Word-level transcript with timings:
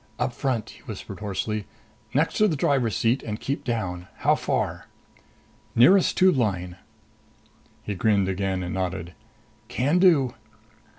"Up 0.17 0.33
front," 0.33 0.71
he 0.71 0.81
whispered 0.85 1.19
hoarsely. 1.19 1.67
"Next 2.11 2.33
to 2.37 2.47
the 2.47 2.55
driver's 2.55 2.95
seat 2.97 3.21
and 3.21 3.39
keep 3.39 3.63
down. 3.63 4.07
How 4.25 4.33
far?" 4.33 4.87
"Nearest 5.75 6.17
tube 6.17 6.37
line." 6.37 6.77
He 7.83 7.93
grinned 7.93 8.27
again 8.27 8.63
and 8.63 8.73
nodded. 8.73 9.13
"Can 9.67 9.99
do." 9.99 10.33